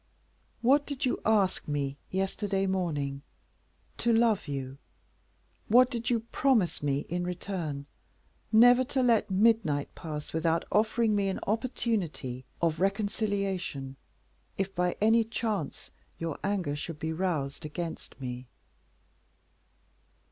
[0.63, 3.21] "What did you ask me yesterday morning?
[3.99, 4.79] To love you.
[5.67, 7.85] What did you promise me in return?
[8.51, 13.95] Never to let midnight pass without offering me an opportunity of reconciliation,
[14.57, 18.47] if, by any chance, your anger should be roused against me."